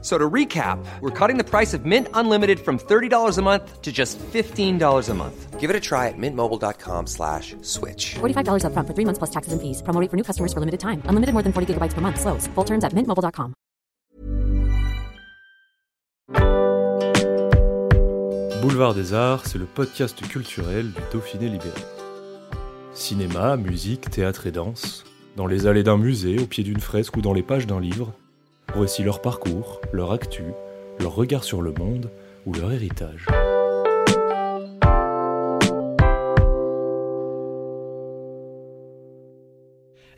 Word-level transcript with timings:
So 0.00 0.16
to 0.16 0.30
recap, 0.30 0.78
we're 1.00 1.10
cutting 1.10 1.38
the 1.38 1.44
price 1.44 1.74
of 1.74 1.84
Mint 1.84 2.06
Unlimited 2.14 2.60
from 2.60 2.78
$30 2.78 3.36
a 3.36 3.42
month 3.42 3.82
to 3.82 3.90
just 3.90 4.16
$15 4.32 5.08
a 5.08 5.14
month. 5.14 5.58
Give 5.58 5.70
it 5.70 5.74
a 5.74 5.80
try 5.80 6.06
at 6.06 6.14
mintmobile.com 6.16 7.08
slash 7.08 7.56
switch. 7.62 8.14
$45 8.20 8.62
upfront 8.62 8.86
for 8.86 8.94
three 8.94 9.04
months 9.04 9.18
plus 9.18 9.30
taxes 9.30 9.52
and 9.52 9.60
fees. 9.60 9.82
Promo 9.82 10.00
rate 10.00 10.08
for 10.08 10.16
new 10.16 10.22
customers 10.22 10.52
for 10.52 10.60
limited 10.60 10.78
time. 10.78 11.02
Unlimited 11.06 11.32
more 11.34 11.42
than 11.42 11.52
40 11.52 11.74
gigabytes 11.74 11.94
per 11.94 12.00
month. 12.00 12.20
Slows. 12.20 12.46
Full 12.54 12.64
terms 12.64 12.84
at 12.84 12.92
mintmobile.com. 12.94 13.54
Boulevard 18.62 18.94
des 18.94 19.14
Arts, 19.14 19.46
c'est 19.46 19.58
le 19.58 19.66
podcast 19.66 20.20
culturel 20.28 20.92
du 20.92 21.00
Dauphiné 21.12 21.48
libéré. 21.48 21.80
Cinéma, 22.92 23.56
musique, 23.56 24.10
théâtre 24.10 24.46
et 24.46 24.52
danse, 24.52 25.04
dans 25.36 25.46
les 25.46 25.66
allées 25.66 25.84
d'un 25.84 25.96
musée, 25.96 26.38
au 26.38 26.46
pied 26.46 26.64
d'une 26.64 26.80
fresque 26.80 27.16
ou 27.16 27.22
dans 27.22 27.32
les 27.32 27.42
pages 27.42 27.66
d'un 27.66 27.80
livre, 27.80 28.12
voici 28.74 29.02
leur 29.02 29.20
parcours, 29.20 29.80
leur 29.92 30.12
actu, 30.12 30.44
leur 31.00 31.14
regard 31.14 31.44
sur 31.44 31.62
le 31.62 31.72
monde 31.72 32.10
ou 32.46 32.52
leur 32.52 32.72
héritage. 32.72 33.26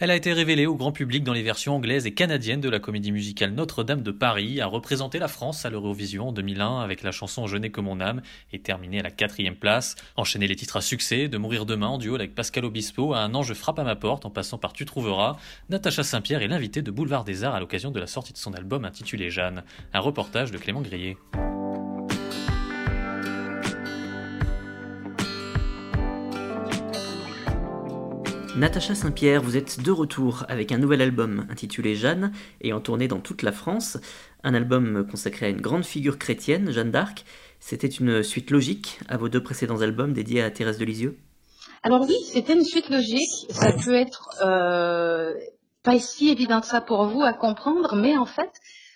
Elle 0.03 0.11
a 0.11 0.17
été 0.17 0.33
révélée 0.33 0.65
au 0.65 0.77
grand 0.77 0.93
public 0.93 1.25
dans 1.25 1.35
les 1.35 1.43
versions 1.43 1.77
anglaises 1.77 2.07
et 2.07 2.15
canadiennes 2.15 2.63
de 2.63 2.71
la 2.71 2.79
comédie 2.79 3.13
musicale 3.13 3.53
Notre-Dame 3.53 4.01
de 4.01 4.11
Paris, 4.11 4.59
a 4.63 4.67
représenté 4.67 5.19
la 5.19 5.29
France 5.29 5.67
à 5.67 5.71
l'Eurovision 5.71 6.29
en 6.29 6.33
2001 6.33 6.81
avec 6.81 7.03
la 7.03 7.11
chanson 7.11 7.47
Je 7.47 7.59
n'ai 7.59 7.69
que 7.69 7.83
mon 7.83 8.01
âme 8.01 8.23
et 8.51 8.61
terminé 8.61 9.01
à 9.01 9.03
la 9.03 9.11
quatrième 9.11 9.57
place, 9.57 9.97
enchaîné 10.17 10.47
les 10.47 10.57
titres 10.57 10.79
à 10.79 10.81
succès, 10.81 11.29
de 11.29 11.37
Mourir 11.37 11.67
demain 11.67 11.89
en 11.89 11.99
duo 11.99 12.15
avec 12.15 12.35
Pascal 12.35 12.65
Obispo 12.65 13.13
à 13.13 13.19
Un 13.19 13.35
ange 13.35 13.53
frappe 13.53 13.79
à 13.79 13.85
ma 13.85 13.95
porte 13.95 14.25
en 14.25 14.31
passant 14.31 14.57
par 14.57 14.73
Tu 14.73 14.87
trouveras, 14.87 15.37
Natacha 15.69 16.03
Saint-Pierre 16.03 16.41
est 16.41 16.49
l'invitée 16.49 16.81
de 16.81 16.91
Boulevard 16.91 17.25
des 17.25 17.45
Arts 17.45 17.55
à 17.55 17.61
l'occasion 17.61 17.91
de 17.91 18.01
la 18.01 18.07
sortie 18.07 18.33
de 18.33 18.39
son 18.39 18.55
album 18.55 18.87
intitulé 18.87 19.29
Jeanne, 19.29 19.65
un 19.93 20.01
reportage 20.01 20.51
de 20.51 20.57
Clément 20.57 20.81
Grillet. 20.81 21.19
Natacha 28.57 28.95
Saint-Pierre, 28.95 29.43
vous 29.43 29.57
êtes 29.57 29.81
de 29.81 29.93
retour 29.93 30.45
avec 30.49 30.73
un 30.73 30.79
nouvel 30.79 31.01
album 31.01 31.47
intitulé 31.51 31.95
Jeanne, 31.95 32.33
ayant 32.63 32.81
tourné 32.81 33.07
dans 33.07 33.21
toute 33.21 33.43
la 33.43 33.53
France. 33.53 33.97
Un 34.43 34.55
album 34.55 35.07
consacré 35.09 35.47
à 35.47 35.49
une 35.49 35.61
grande 35.61 35.85
figure 35.85 36.19
chrétienne, 36.19 36.73
Jeanne 36.73 36.91
d'Arc. 36.91 37.25
C'était 37.61 37.87
une 37.87 38.23
suite 38.23 38.51
logique 38.51 38.99
à 39.09 39.17
vos 39.17 39.29
deux 39.29 39.43
précédents 39.43 39.83
albums 39.83 40.13
dédiés 40.13 40.43
à 40.43 40.51
Thérèse 40.51 40.79
de 40.79 40.85
Lisieux? 40.85 41.17
Alors 41.83 42.03
oui, 42.03 42.17
c'était 42.27 42.55
une 42.55 42.65
suite 42.65 42.91
logique. 42.91 43.47
Ça 43.51 43.73
peut 43.73 43.95
être 43.95 44.29
euh, 44.45 45.33
pas 45.83 45.99
si 45.99 46.29
évident 46.29 46.61
que 46.61 46.67
ça 46.67 46.81
pour 46.81 47.07
vous 47.07 47.23
à 47.23 47.33
comprendre, 47.33 47.95
mais 47.95 48.17
en 48.17 48.27
fait, 48.27 48.51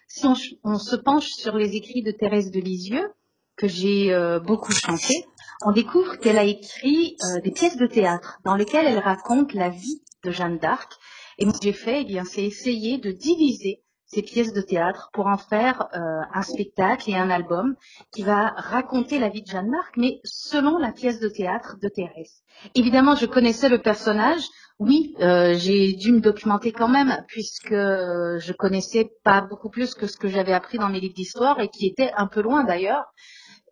si 0.09 0.27
on, 0.27 0.35
on 0.65 0.79
se 0.79 0.97
penche 0.97 1.29
sur 1.29 1.57
les 1.57 1.77
écrits 1.77 2.03
de 2.03 2.11
Thérèse 2.11 2.51
de 2.51 2.61
Lisieux, 2.61 3.09
que 3.57 3.69
j'ai 3.69 4.13
euh, 4.13 4.41
beaucoup 4.41 4.73
chanté, 4.73 5.25
on 5.65 5.73
découvre 5.73 6.17
qu'elle 6.17 6.39
a 6.39 6.45
écrit 6.45 7.17
euh, 7.25 7.41
des 7.41 7.51
pièces 7.51 7.77
de 7.77 7.87
théâtre 7.87 8.39
dans 8.45 8.55
lesquelles 8.55 8.87
elle 8.87 8.99
raconte 8.99 9.55
la 9.55 9.71
vie 9.71 10.03
de 10.23 10.31
Jeanne 10.31 10.59
d'Arc. 10.59 10.93
Et 11.39 11.47
moi, 11.47 11.55
j'ai 11.63 11.73
fait, 11.73 12.03
eh 12.03 12.05
bien, 12.05 12.25
c'est 12.25 12.45
essayer 12.45 12.99
de 12.99 13.11
diviser 13.11 13.81
ces 14.07 14.23
pièces 14.23 14.53
de 14.53 14.61
théâtre 14.61 15.09
pour 15.13 15.27
en 15.27 15.39
faire 15.39 15.89
euh, 15.95 15.99
un 16.33 16.43
spectacle 16.43 17.11
et 17.11 17.17
un 17.17 17.31
album 17.31 17.75
qui 18.13 18.23
va 18.23 18.53
raconter 18.57 19.19
la 19.19 19.31
vie 19.31 19.43
de 19.43 19.47
Jeanne 19.47 19.71
d'Arc, 19.71 19.95
mais 19.97 20.21
selon 20.25 20.79
la 20.79 20.93
pièce 20.93 21.19
de 21.19 21.29
théâtre 21.29 21.77
de 21.83 21.89
Thérèse. 21.89 22.43
Évidemment, 22.75 23.17
je 23.17 23.27
connaissais 23.27 23.69
le 23.69 23.81
personnage. 23.81 24.43
Oui, 24.79 25.15
euh, 25.21 25.55
j'ai 25.57 25.95
dû 25.95 26.13
me 26.13 26.21
documenter 26.21 26.73
quand 26.73 26.89
même, 26.89 27.25
puisque 27.27 27.71
je 27.71 28.53
connaissais 28.53 29.11
pas 29.25 29.41
beaucoup 29.41 29.71
plus 29.71 29.95
que 29.95 30.07
ce 30.07 30.17
que 30.19 30.29
j'avais 30.29 30.53
appris 30.53 30.79
dans 30.79 30.89
mes 30.89 31.01
livres 31.01 31.15
d'histoire 31.15 31.59
et 31.61 31.69
qui 31.69 31.87
était 31.87 32.13
un 32.17 32.27
peu 32.27 32.43
loin 32.43 32.65
d'ailleurs. 32.65 33.07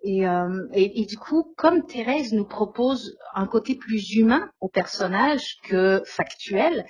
Et, 0.04 0.26
euh, 0.26 0.66
et, 0.72 1.06
du 1.06 1.16
coup, 1.16 1.54
comme 1.56 1.86
Thérèse 1.86 2.32
nous 2.32 2.44
propose 2.44 3.16
un 3.34 3.46
côté 3.46 3.76
plus 3.76 4.14
humain 4.16 4.50
au 4.60 4.68
personnage 4.68 5.58
que 5.68 6.02
factuel, 6.04 6.84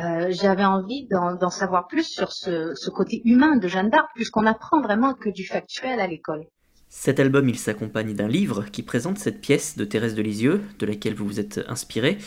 euh, 0.00 0.28
j'avais 0.30 0.64
envie 0.64 1.06
d'en 1.08 1.50
savoir 1.50 1.86
plus 1.86 2.04
sur 2.04 2.32
ce, 2.32 2.90
côté 2.90 3.22
humain 3.24 3.56
de 3.56 3.68
Jeanne 3.68 3.88
d'Arc, 3.88 4.08
puisqu'on 4.16 4.46
apprend 4.46 4.80
vraiment 4.80 5.14
que 5.14 5.30
du 5.30 5.46
factuel 5.46 6.00
à 6.00 6.08
l'école. 6.08 6.44
Cet 6.88 7.20
album, 7.20 7.48
il 7.48 7.58
s'accompagne 7.58 8.14
d'un 8.14 8.28
livre 8.28 8.64
qui 8.64 8.82
présente 8.82 9.18
cette 9.18 9.40
pièce 9.40 9.76
de 9.76 9.84
Thérèse 9.84 10.14
de 10.14 10.22
Lisieux, 10.22 10.62
de 10.78 10.86
laquelle 10.86 11.14
vous 11.14 11.26
vous 11.26 11.40
êtes 11.40 11.60
inspiré. 11.68 12.18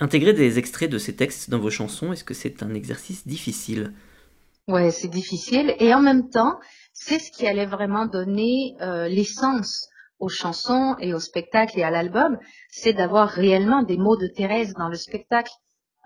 Intégrer 0.00 0.32
des 0.32 0.58
extraits 0.58 0.90
de 0.90 0.98
ces 0.98 1.14
textes 1.14 1.50
dans 1.50 1.58
vos 1.58 1.70
chansons, 1.70 2.12
est-ce 2.12 2.24
que 2.24 2.34
c'est 2.34 2.62
un 2.62 2.74
exercice 2.74 3.26
difficile? 3.26 3.92
Ouais, 4.68 4.90
c'est 4.90 5.08
difficile. 5.08 5.74
Et 5.78 5.92
en 5.94 6.00
même 6.00 6.30
temps, 6.30 6.58
c'est 6.92 7.18
ce 7.18 7.30
qui 7.30 7.46
allait 7.46 7.66
vraiment 7.66 8.06
donner 8.06 8.74
euh, 8.80 9.08
l'essence 9.08 9.88
aux 10.18 10.28
chansons 10.28 10.96
et 11.00 11.12
au 11.12 11.18
spectacle 11.18 11.78
et 11.78 11.82
à 11.82 11.90
l'album, 11.90 12.38
c'est 12.70 12.94
d'avoir 12.94 13.28
réellement 13.28 13.82
des 13.82 13.98
mots 13.98 14.16
de 14.16 14.26
Thérèse 14.26 14.72
dans 14.74 14.88
le 14.88 14.96
spectacle. 14.96 15.52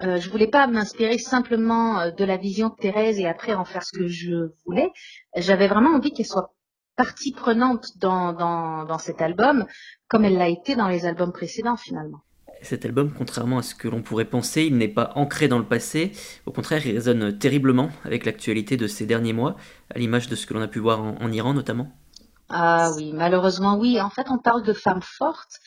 Euh, 0.01 0.17
je 0.19 0.31
voulais 0.31 0.49
pas 0.49 0.67
m'inspirer 0.67 1.19
simplement 1.19 2.01
euh, 2.01 2.11
de 2.11 2.25
la 2.25 2.37
vision 2.37 2.69
de 2.69 2.75
Thérèse 2.75 3.19
et 3.21 3.27
après 3.27 3.55
en 3.55 3.65
faire 3.65 3.85
ce 3.85 3.97
que 3.97 4.09
je 4.09 4.53
voulais. 4.65 4.91
J'avais 5.37 5.69
vraiment 5.69 5.95
envie 5.97 6.13
qu'elle 6.13 6.27
soit 6.27 6.55
partie 6.97 7.33
prenante 7.33 7.97
dans, 7.99 8.33
dans, 8.33 8.85
dans 8.85 8.99
cet 8.99 9.23
album, 9.23 9.67
comme 10.09 10.25
elle 10.25 10.37
l'a 10.37 10.49
été 10.49 10.75
dans 10.75 10.89
les 10.89 11.07
albums 11.07 11.33
précédents 11.33 11.77
finalement. 11.77 12.19
Cet 12.63 12.85
album, 12.85 13.13
contrairement 13.17 13.59
à 13.59 13.63
ce 13.63 13.75
que 13.75 13.89
l'on 13.89 14.03
pourrait 14.03 14.25
penser, 14.25 14.65
il 14.65 14.77
n'est 14.77 14.89
pas 14.89 15.13
ancré 15.15 15.49
dans 15.49 15.59
le 15.59 15.65
passé. 15.65 16.13
Au 16.45 16.51
contraire, 16.51 16.85
il 16.87 16.95
résonne 16.95 17.39
terriblement 17.39 17.91
avec 18.05 18.25
l'actualité 18.25 18.77
de 18.77 18.87
ces 18.87 19.07
derniers 19.07 19.33
mois, 19.33 19.57
à 19.95 19.99
l'image 19.99 20.29
de 20.29 20.35
ce 20.35 20.47
que 20.47 20.55
l'on 20.55 20.63
a 20.63 20.69
pu 20.69 20.81
voir 20.81 21.01
en, 21.01 21.33
Iran 21.33 21.55
notamment. 21.55 21.89
Ah 22.49 22.91
oui, 22.97 23.13
malheureusement 23.15 23.79
oui. 23.79 24.01
En 24.01 24.11
fait, 24.11 24.27
on 24.31 24.39
parle 24.39 24.63
de 24.63 24.73
femmes 24.73 25.03
fortes 25.03 25.61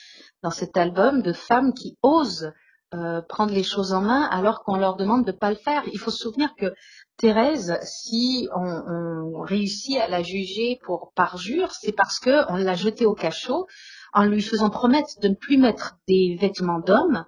dans 0.44 0.52
cet 0.52 0.76
album, 0.76 1.22
de 1.22 1.34
femmes 1.34 1.74
qui 1.74 1.98
osent 2.02 2.52
euh, 2.94 3.22
prendre 3.22 3.54
les 3.54 3.64
choses 3.64 3.94
en 3.94 4.02
main 4.02 4.24
alors 4.24 4.64
qu'on 4.64 4.76
leur 4.76 4.98
demande 4.98 5.26
de 5.26 5.32
ne 5.32 5.38
pas 5.38 5.50
le 5.50 5.56
faire. 5.56 5.84
Il 5.94 6.00
faut 6.00 6.12
se 6.12 6.24
souvenir 6.24 6.54
que 6.58 6.74
Thérèse, 7.18 7.78
si 7.84 8.50
on, 8.54 9.32
on 9.36 9.42
réussit 9.42 9.98
à 9.98 10.10
la 10.10 10.24
juger 10.24 10.80
pour 10.84 11.14
parjure, 11.16 11.72
c'est 11.72 11.94
parce 11.94 12.20
qu'on 12.20 12.56
l'a 12.56 12.74
jetée 12.74 13.06
au 13.06 13.14
cachot 13.14 13.68
en 14.14 14.26
lui 14.26 14.42
faisant 14.42 14.70
promettre 14.70 15.20
de 15.22 15.30
ne 15.30 15.36
plus 15.36 15.58
mettre 15.58 15.98
des 16.08 16.38
vêtements 16.40 16.80
d'homme, 16.80 17.26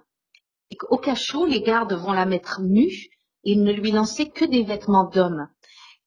et 0.70 0.76
qu'au 0.76 0.96
cachot, 0.96 1.46
les 1.46 1.62
gardes 1.62 1.92
vont 1.92 2.12
la 2.12 2.26
mettre 2.26 2.60
nue 2.62 3.08
et 3.44 3.56
ne 3.56 3.72
lui 3.72 3.90
lancer 3.90 4.30
que 4.30 4.44
des 4.44 4.62
vêtements 4.62 5.08
d'homme. 5.08 5.48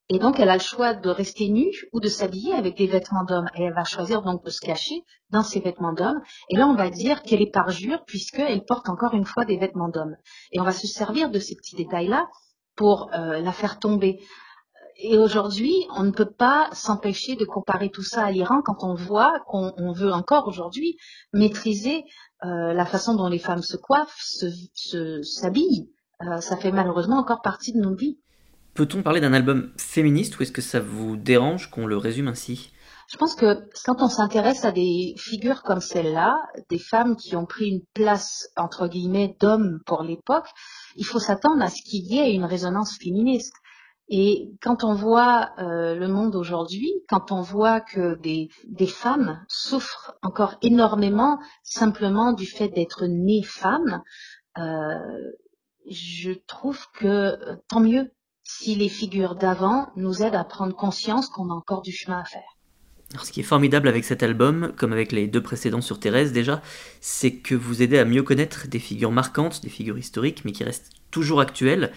Et 0.10 0.20
donc, 0.20 0.40
elle 0.40 0.50
a 0.50 0.56
le 0.56 0.62
choix 0.62 0.94
de 0.94 1.10
rester 1.10 1.50
nue 1.50 1.74
ou 1.92 2.00
de 2.00 2.08
s'habiller 2.08 2.54
avec 2.54 2.78
des 2.78 2.88
vêtements 2.88 3.26
d'homme. 3.26 3.48
Et 3.56 3.64
elle 3.64 3.74
va 3.74 3.84
choisir 3.84 4.22
donc 4.22 4.44
de 4.44 4.50
se 4.50 4.62
cacher 4.62 5.04
dans 5.32 5.44
ses 5.44 5.60
vêtements 5.60 5.92
d'homme. 5.92 6.22
Et 6.50 6.56
là, 6.56 6.68
on 6.68 6.76
va 6.76 6.90
dire 6.90 7.24
qu'elle 7.24 7.42
est 7.42 7.52
parjure 7.52 8.04
puisqu'elle 8.06 8.64
porte 8.64 8.88
encore 8.88 9.14
une 9.14 9.26
fois 9.26 9.44
des 9.44 9.58
vêtements 9.58 9.90
d'homme. 9.90 10.16
Et 10.54 10.62
on 10.62 10.64
va 10.64 10.72
se 10.72 10.88
servir 10.88 11.30
de 11.30 11.40
ces 11.40 11.56
petits 11.56 11.76
détails-là 11.76 12.28
pour 12.76 13.10
euh, 13.14 13.42
la 13.42 13.52
faire 13.52 13.80
tomber. 13.80 14.20
Et 15.00 15.18
aujourd'hui, 15.18 15.74
on 15.96 16.04
ne 16.04 16.12
peut 16.12 16.30
pas 16.30 16.70
s'empêcher 16.74 17.36
de 17.36 17.46
comparer 17.46 17.90
tout 17.90 18.04
ça 18.04 18.26
à 18.26 18.32
l'Iran 18.32 18.62
quand 18.64 18.84
on 18.84 18.96
voit 18.96 19.32
qu'on 19.46 19.92
veut 19.92 20.12
encore 20.12 20.48
aujourd'hui 20.48 20.98
maîtriser 21.34 22.04
euh, 22.44 22.74
la 22.74 22.86
façon 22.86 23.16
dont 23.16 23.28
les 23.28 23.38
femmes 23.38 23.62
se 23.62 23.78
coiffent, 23.78 24.18
s'habillent. 25.24 25.90
Se, 26.20 26.28
euh, 26.28 26.42
ça 26.42 26.58
fait 26.58 26.72
malheureusement 26.72 27.18
encore 27.18 27.42
partie 27.42 27.74
de 27.74 27.80
nos 27.80 27.96
vies. 27.96 28.18
Peut-on 28.74 29.04
parler 29.04 29.22
d'un 29.22 29.34
album 29.34 29.72
féministe 29.78 30.38
ou 30.38 30.44
est-ce 30.44 30.52
que 30.52 30.62
ça 30.62 30.80
vous 30.80 31.16
dérange 31.16 31.70
qu'on 31.70 31.86
le 31.86 31.98
résume 31.98 32.28
ainsi? 32.28 32.72
Je 33.10 33.18
pense 33.18 33.36
que 33.36 33.70
quand 33.86 34.02
on 34.02 34.10
s'intéresse 34.10 34.66
à 34.66 34.72
des 34.72 35.16
figures 35.18 35.64
comme 35.64 35.80
celle-là, 35.80 36.36
des 36.70 36.78
femmes 36.78 37.16
qui 37.16 37.36
ont 37.36 37.46
pris 37.46 37.70
une 37.70 37.82
place 37.94 38.50
entre 38.58 38.88
guillemets 38.88 39.36
d'hommes 39.40 39.80
pour 39.86 40.04
l'époque, 40.04 40.48
il 40.96 41.06
faut 41.06 41.20
s'attendre 41.20 41.64
à 41.64 41.70
ce 41.70 41.82
qu'il 41.84 42.06
y 42.06 42.20
ait 42.20 42.34
une 42.34 42.46
résonance 42.46 42.98
féministe. 42.98 43.54
Et 44.10 44.52
quand 44.62 44.84
on 44.84 44.94
voit 44.94 45.50
euh, 45.60 45.96
le 45.96 46.08
monde 46.08 46.36
aujourd'hui, 46.36 46.90
quand 47.10 47.32
on 47.32 47.42
voit 47.42 47.82
que 47.82 48.18
des, 48.22 48.50
des, 48.66 48.88
femmes 48.88 49.44
souffrent 49.50 50.16
encore 50.22 50.56
énormément 50.62 51.40
simplement 51.64 52.32
du 52.32 52.46
fait 52.46 52.70
d'être 52.70 53.06
nées 53.06 53.44
femmes, 53.44 54.02
euh, 54.58 54.94
je 55.90 56.32
trouve 56.48 56.86
que 56.94 57.38
tant 57.68 57.82
mieux 57.82 58.12
si 58.44 58.76
les 58.76 58.90
figures 58.90 59.36
d'avant 59.36 59.90
nous 59.98 60.24
aident 60.24 60.36
à 60.36 60.46
prendre 60.46 60.76
conscience 60.76 61.28
qu'on 61.28 61.50
a 61.50 61.54
encore 61.54 61.82
du 61.82 61.92
chemin 61.92 62.20
à 62.20 62.24
faire. 62.24 62.58
Alors, 63.12 63.26
ce 63.26 63.32
qui 63.32 63.40
est 63.40 63.44
formidable 63.44 63.88
avec 63.88 64.04
cet 64.04 64.22
album, 64.22 64.74
comme 64.78 64.92
avec 64.92 65.14
les 65.14 65.28
deux 65.28 65.42
précédents 65.42 65.82
sur 65.82 66.00
Thérèse 66.00 66.34
déjà, 66.34 66.62
c'est 67.00 67.36
que 67.36 67.56
vous 67.56 67.82
aidez 67.82 68.00
à 68.00 68.06
mieux 68.06 68.24
connaître 68.24 68.68
des 68.68 68.80
figures 68.80 69.12
marquantes, 69.12 69.62
des 69.62 69.70
figures 69.70 69.98
historiques, 69.98 70.44
mais 70.44 70.52
qui 70.52 70.66
restent 70.66 70.92
toujours 71.10 71.40
actuelles 71.40 71.92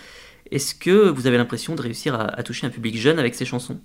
Est-ce 0.51 0.75
que 0.75 1.09
vous 1.09 1.27
avez 1.27 1.39
l'impression 1.39 1.75
de 1.75 1.83
réussir 1.83 2.19
à, 2.19 2.43
toucher 2.43 2.67
un 2.67 2.71
public 2.71 2.97
jeune 2.97 3.19
avec 3.19 3.35
ces 3.35 3.45
chansons? 3.45 3.81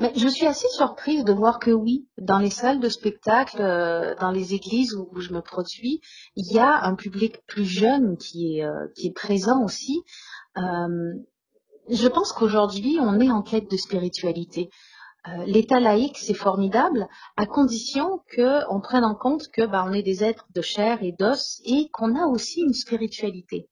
Mais 0.00 0.12
je 0.16 0.26
suis 0.26 0.46
assez 0.46 0.66
surprise 0.68 1.24
de 1.24 1.32
voir 1.32 1.58
que 1.60 1.70
oui, 1.70 2.08
dans 2.18 2.38
les 2.38 2.50
salles 2.50 2.80
de 2.80 2.88
spectacle, 2.88 3.58
euh, 3.60 4.14
dans 4.18 4.32
les 4.32 4.54
églises 4.54 4.94
où, 4.94 5.20
je 5.20 5.32
me 5.32 5.40
produis, 5.40 6.00
il 6.34 6.52
y 6.52 6.58
a 6.58 6.84
un 6.84 6.94
public 6.94 7.46
plus 7.46 7.64
jeune 7.64 8.16
qui 8.16 8.58
est, 8.58 8.64
euh, 8.64 9.12
présent 9.14 9.62
aussi. 9.62 10.02
Euh, 10.56 11.12
je 11.90 12.08
pense 12.08 12.32
qu'aujourd'hui, 12.32 12.98
on 13.00 13.20
est 13.20 13.30
en 13.30 13.42
quête 13.42 13.70
de 13.70 13.76
spiritualité. 13.76 14.70
L'état 15.46 15.80
laïque, 15.80 16.18
c'est 16.18 16.34
formidable, 16.34 17.08
à 17.38 17.46
condition 17.46 18.20
qu'on 18.36 18.80
prenne 18.82 19.04
en 19.04 19.14
compte 19.14 19.48
que 19.48 19.64
bah, 19.64 19.82
on 19.88 19.92
est 19.94 20.02
des 20.02 20.22
êtres 20.22 20.46
de 20.54 20.60
chair 20.60 20.98
et 21.02 21.12
d'os 21.18 21.62
et 21.64 21.88
qu'on 21.92 22.14
a 22.14 22.26
aussi 22.26 22.60
une 22.60 22.74
spiritualité. 22.74 23.70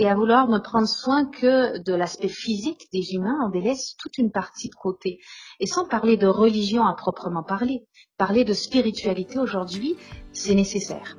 Et 0.00 0.06
à 0.08 0.14
vouloir 0.14 0.46
ne 0.46 0.60
prendre 0.60 0.86
soin 0.86 1.26
que 1.26 1.82
de 1.82 1.92
l'aspect 1.92 2.28
physique 2.28 2.86
des 2.92 3.14
humains, 3.14 3.36
on 3.44 3.48
délaisse 3.50 3.96
toute 3.98 4.16
une 4.16 4.30
partie 4.30 4.68
de 4.68 4.74
côté. 4.76 5.18
Et 5.58 5.66
sans 5.66 5.88
parler 5.88 6.16
de 6.16 6.28
religion 6.28 6.84
à 6.84 6.94
proprement 6.94 7.42
parler, 7.42 7.84
parler 8.16 8.44
de 8.44 8.52
spiritualité 8.52 9.40
aujourd'hui, 9.40 9.96
c'est 10.32 10.54
nécessaire. 10.54 11.16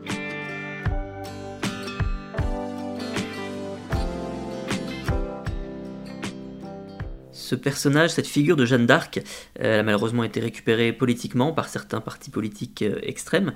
ce 7.31 7.55
personnage, 7.55 8.11
cette 8.11 8.27
figure 8.27 8.55
de 8.55 8.63
Jeanne 8.63 8.85
d'Arc, 8.85 9.21
elle 9.55 9.79
a 9.79 9.81
malheureusement 9.83 10.23
été 10.23 10.39
récupérée 10.39 10.93
politiquement 10.93 11.51
par 11.51 11.67
certains 11.67 11.99
partis 11.99 12.29
politiques 12.29 12.83
euh, 12.83 12.99
extrêmes. 13.01 13.53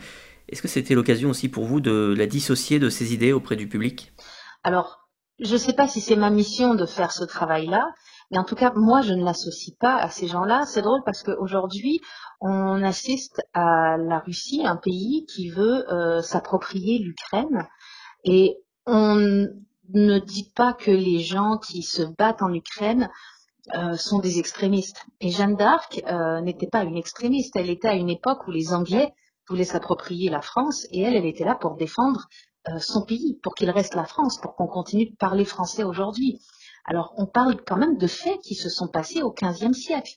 Est-ce 0.50 0.64
que 0.64 0.68
c'était 0.68 0.96
l'occasion 0.96 1.30
aussi 1.30 1.48
pour 1.48 1.66
vous 1.66 1.80
de 1.80 2.16
la 2.18 2.26
dissocier 2.26 2.80
de 2.80 2.90
ses 2.90 3.14
idées 3.14 3.34
auprès 3.34 3.56
du 3.56 3.68
public? 3.68 4.12
Alors, 4.64 5.03
je 5.40 5.54
ne 5.54 5.58
sais 5.58 5.74
pas 5.74 5.88
si 5.88 6.00
c'est 6.02 6.16
ma 6.16 6.30
mission 6.30 6.76
de 6.76 6.86
faire 6.86 7.12
ce 7.12 7.24
travail-là, 7.24 7.86
mais 8.32 8.38
en 8.38 8.44
tout 8.44 8.56
cas, 8.56 8.72
moi, 8.76 9.02
je 9.02 9.14
ne 9.14 9.24
l'associe 9.24 9.76
pas 9.80 9.96
à 9.96 10.10
ces 10.10 10.28
gens-là. 10.28 10.66
C'est 10.66 10.82
drôle 10.82 11.02
parce 11.06 11.24
qu'aujourd'hui, 11.24 12.02
on 12.42 12.84
assiste 12.84 13.42
à 13.54 13.98
la 13.98 14.20
Russie, 14.20 14.62
un 14.66 14.76
pays 14.76 15.26
qui 15.26 15.50
veut 15.50 15.92
euh, 15.92 16.22
s'approprier 16.22 17.00
l'Ukraine, 17.00 17.68
et 18.24 18.58
on 18.86 19.48
ne 19.94 20.20
dit 20.20 20.52
pas 20.56 20.74
que 20.74 20.92
les 20.92 21.20
gens 21.20 21.58
qui 21.58 21.84
se 21.84 22.02
battent 22.02 22.42
en 22.42 22.54
Ukraine 22.54 23.10
euh, 23.76 23.96
sont 23.96 24.20
des 24.20 24.40
extrémistes. 24.40 25.06
Et 25.22 25.30
Jeanne 25.30 25.56
d'Arc 25.56 26.02
euh, 26.08 26.42
n'était 26.42 26.68
pas 26.68 26.84
une 26.84 26.98
extrémiste, 26.98 27.56
elle 27.56 27.70
était 27.70 27.88
à 27.88 27.94
une 27.94 28.10
époque 28.10 28.48
où 28.48 28.52
les 28.52 28.74
Anglais 28.74 29.14
voulaient 29.48 29.64
s'approprier 29.64 30.30
la 30.30 30.42
France 30.42 30.86
et 30.92 31.02
elle, 31.02 31.16
elle 31.16 31.26
était 31.26 31.46
là 31.46 31.56
pour 31.56 31.76
défendre 31.76 32.28
son 32.80 33.04
pays, 33.06 33.40
pour 33.44 33.56
qu'il 33.56 33.70
reste 33.70 33.96
la 33.96 34.06
France, 34.06 34.40
pour 34.40 34.56
qu'on 34.56 34.68
continue 34.68 35.10
de 35.10 35.16
parler 35.16 35.46
français 35.46 35.84
aujourd'hui. 35.84 36.40
Alors 36.86 37.14
on 37.18 37.26
parle 37.26 37.62
quand 37.66 37.78
même 37.78 37.98
de 37.98 38.08
faits 38.08 38.40
qui 38.42 38.56
se 38.56 38.70
sont 38.70 38.88
passés 38.88 39.22
au 39.22 39.32
XVe 39.32 39.74
siècle. 39.74 40.14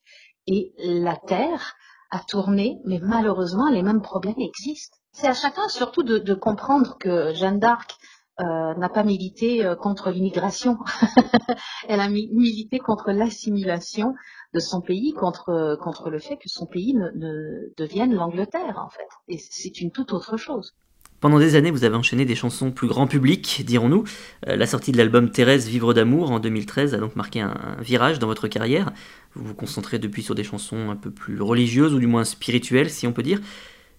Et 0.46 0.72
la 0.78 1.16
Terre 1.16 1.76
a 2.10 2.20
tourné, 2.20 2.78
mais 2.84 3.00
malheureusement 3.02 3.68
les 3.68 3.82
mêmes 3.82 4.02
problèmes 4.02 4.38
existent. 4.38 4.96
C'est 5.12 5.28
à 5.28 5.34
chacun 5.34 5.68
surtout 5.68 6.02
de, 6.02 6.18
de 6.18 6.34
comprendre 6.34 6.96
que 6.98 7.32
Jeanne 7.34 7.58
d'Arc 7.58 7.96
euh, 8.38 8.74
n'a 8.74 8.90
pas 8.90 9.02
milité 9.02 9.64
euh, 9.64 9.76
contre 9.76 10.10
l'immigration. 10.10 10.76
Elle 11.88 12.00
a 12.00 12.08
milité 12.08 12.78
contre 12.78 13.10
l'assimilation 13.10 14.14
de 14.52 14.60
son 14.60 14.82
pays, 14.82 15.14
contre, 15.14 15.78
contre 15.82 16.10
le 16.10 16.18
fait 16.18 16.36
que 16.36 16.48
son 16.48 16.66
pays 16.66 16.94
ne, 16.94 17.72
devienne 17.78 18.12
l'Angleterre, 18.12 18.78
en 18.84 18.90
fait. 18.90 19.08
Et 19.28 19.38
c'est 19.38 19.80
une 19.80 19.90
toute 19.90 20.12
autre 20.12 20.36
chose. 20.36 20.74
Pendant 21.20 21.38
des 21.38 21.54
années, 21.54 21.70
vous 21.70 21.84
avez 21.84 21.96
enchaîné 21.96 22.24
des 22.26 22.34
chansons 22.34 22.70
plus 22.70 22.88
grand 22.88 23.06
public, 23.06 23.62
dirons-nous. 23.66 24.04
Euh, 24.46 24.56
la 24.56 24.66
sortie 24.66 24.92
de 24.92 24.98
l'album 24.98 25.30
Thérèse 25.30 25.66
Vivre 25.66 25.94
d'amour 25.94 26.30
en 26.30 26.40
2013 26.40 26.94
a 26.94 26.98
donc 26.98 27.16
marqué 27.16 27.40
un, 27.40 27.56
virage 27.80 28.18
dans 28.18 28.26
votre 28.26 28.48
carrière. 28.48 28.92
Vous 29.34 29.44
vous 29.44 29.54
concentrez 29.54 29.98
depuis 29.98 30.22
sur 30.22 30.34
des 30.34 30.44
chansons 30.44 30.90
un 30.90 30.96
peu 30.96 31.10
plus 31.10 31.40
religieuses 31.40 31.94
ou 31.94 31.98
du 31.98 32.06
moins 32.06 32.24
spirituelles, 32.24 32.90
si 32.90 33.06
on 33.06 33.12
peut 33.12 33.22
dire. 33.22 33.40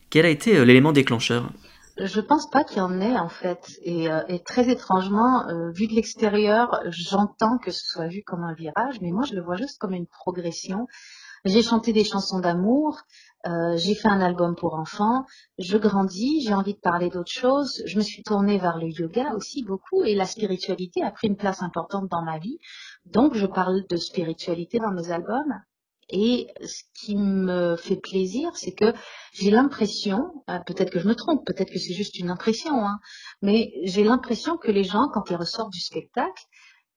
Quel 0.10 0.26
a 0.26 0.30
été 0.30 0.64
l'élément 0.64 0.92
déclencheur? 0.92 1.52
Je 2.00 2.22
pense 2.22 2.48
pas 2.50 2.64
qu'il 2.64 2.78
y 2.78 2.82
en 2.82 3.02
ait 3.02 3.18
en 3.18 3.30
fait. 3.30 3.80
Et, 3.82 4.10
euh, 4.12 4.22
très 4.46 4.70
étrangement, 4.70 5.48
euh, 5.50 5.72
vu 5.72 5.88
de 5.88 5.94
l'extérieur, 5.94 6.80
j'entends 6.90 7.58
que 7.58 7.72
ce 7.72 7.84
soit 7.84 8.08
vu 8.08 8.22
comme 8.24 8.44
un 8.44 8.54
virage, 8.54 9.02
mais 9.02 9.12
moi 9.12 9.24
je 9.28 9.34
le 9.34 9.42
vois 9.42 9.56
juste 9.56 9.80
comme 9.80 9.94
une 9.94 10.06
progression. 10.06 10.88
J'ai 11.46 11.64
chanté 11.64 11.94
des 11.94 12.04
chansons 12.04 12.40
d'amour, 12.40 13.02
euh, 13.48 13.78
j'ai 13.78 13.96
fait 13.96 14.10
un 14.10 14.20
album 14.20 14.56
pour 14.56 14.74
enfants, 14.74 15.26
je 15.58 15.78
grandis, 15.78 16.42
j'ai 16.42 16.54
envie 16.54 16.74
de 16.74 16.80
parler 16.80 17.10
d'autres 17.10 17.32
choses, 17.32 17.82
je 17.86 17.98
me 17.98 18.04
suis 18.04 18.22
tournée 18.24 18.58
vers 18.58 18.78
le 18.78 18.88
yoga 18.88 19.34
aussi 19.36 19.64
beaucoup 19.64 20.04
et 20.04 20.16
la 20.16 20.26
spiritualité 20.26 21.02
a 21.02 21.12
pris 21.12 21.28
une 21.28 21.38
place 21.38 21.62
importante 21.62 22.10
dans 22.10 22.24
ma 22.24 22.40
vie. 22.40 22.60
Donc 23.06 23.36
je 23.36 23.46
parle 23.46 23.86
de 23.88 23.96
spiritualité 23.96 24.80
dans 24.80 24.92
mes 24.92 25.12
albums. 25.12 25.62
Et 26.10 26.48
ce 26.64 26.84
qui 26.94 27.18
me 27.18 27.76
fait 27.76 27.98
plaisir, 27.98 28.50
c'est 28.56 28.74
que 28.74 28.94
j'ai 29.34 29.52
l'impression, 29.52 30.44
euh, 30.50 30.60
peut-être 30.66 30.90
que 30.90 31.00
je 31.00 31.08
me 31.08 31.16
trompe, 31.16 31.46
peut-être 31.46 31.72
que 31.72 31.80
c'est 31.80 31.94
juste 31.94 32.18
une 32.18 32.30
impression, 32.30 32.86
hein, 32.86 33.00
mais 33.42 33.74
j'ai 33.84 34.04
l'impression 34.06 34.58
que 34.58 34.72
les 34.72 34.86
gens, 34.86 35.10
quand 35.14 35.30
ils 35.30 35.36
ressortent 35.36 35.74
du 35.74 35.82
spectacle, 35.82 36.44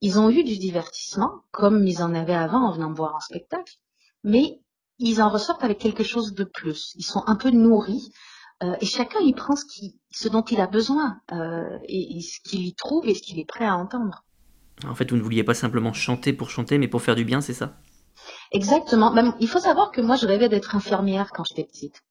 ils 0.01 0.19
ont 0.19 0.31
eu 0.31 0.45
du 0.45 0.59
divertissement, 0.59 1.43
comme 1.51 1.87
ils 1.87 2.03
en 2.03 2.15
avaient 2.15 2.35
avant 2.35 2.69
en 2.69 2.73
venant 2.73 2.91
me 2.91 2.95
voir 2.95 3.15
en 3.15 3.21
spectacle, 3.21 3.75
mais 4.23 4.61
ils 5.01 5.23
en 5.23 5.29
ressortent 5.29 5.65
avec 5.65 5.79
quelque 5.79 6.05
chose 6.05 6.35
de 6.35 6.45
plus. 6.45 6.95
Ils 6.97 7.05
sont 7.05 7.23
un 7.27 7.37
peu 7.37 7.51
nourris, 7.51 8.13
euh, 8.63 8.75
et 8.81 8.87
chacun 8.87 9.21
y 9.21 9.33
prend 9.33 9.57
ce, 9.57 9.65
qui, 9.65 9.99
ce 10.11 10.29
dont 10.29 10.43
il 10.43 10.61
a 10.61 10.67
besoin, 10.67 11.21
euh, 11.33 11.79
et, 11.85 12.19
et, 12.19 12.21
ce 12.21 12.41
qu'il 12.41 12.67
y 12.67 12.75
trouve 12.75 13.09
et 13.09 13.15
ce 13.15 13.23
qu'il 13.23 13.39
est 13.39 13.47
prêt 13.47 13.65
à 13.65 13.75
entendre. 13.75 14.25
En 14.87 14.95
fait, 14.95 15.11
vous 15.11 15.17
ne 15.17 15.23
vouliez 15.23 15.45
pas 15.45 15.55
simplement 15.55 15.93
chanter 15.93 16.33
pour 16.33 16.51
chanter, 16.51 16.79
mais 16.79 16.89
pour 16.89 17.03
faire 17.03 17.15
du 17.15 17.25
bien, 17.25 17.41
c'est 17.41 17.55
ça? 17.55 17.77
Exactement. 18.53 19.15
il 19.41 19.49
faut 19.49 19.61
savoir 19.61 19.91
que 19.91 20.01
moi, 20.01 20.17
je 20.17 20.27
rêvais 20.27 20.49
d'être 20.49 20.77
infirmière 20.77 21.31
quand 21.33 21.45
j'étais 21.45 21.65
petite. 21.65 22.03